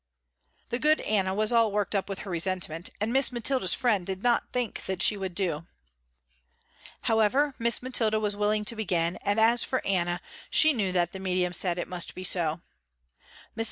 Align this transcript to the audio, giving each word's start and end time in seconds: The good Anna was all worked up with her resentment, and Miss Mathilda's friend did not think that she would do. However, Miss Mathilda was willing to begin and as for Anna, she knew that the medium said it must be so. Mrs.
The 0.69 0.79
good 0.79 0.99
Anna 1.01 1.31
was 1.35 1.51
all 1.51 1.71
worked 1.71 1.93
up 1.93 2.09
with 2.09 2.21
her 2.25 2.31
resentment, 2.31 2.89
and 2.99 3.13
Miss 3.13 3.31
Mathilda's 3.31 3.75
friend 3.75 4.03
did 4.03 4.23
not 4.23 4.51
think 4.51 4.83
that 4.87 5.03
she 5.03 5.15
would 5.15 5.35
do. 5.35 5.67
However, 7.03 7.53
Miss 7.59 7.83
Mathilda 7.83 8.19
was 8.19 8.35
willing 8.35 8.65
to 8.65 8.75
begin 8.75 9.17
and 9.17 9.39
as 9.39 9.63
for 9.63 9.85
Anna, 9.85 10.19
she 10.49 10.73
knew 10.73 10.91
that 10.91 11.11
the 11.11 11.19
medium 11.19 11.53
said 11.53 11.77
it 11.77 11.87
must 11.87 12.15
be 12.15 12.23
so. 12.23 12.61
Mrs. 13.55 13.59